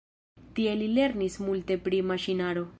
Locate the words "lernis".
0.95-1.37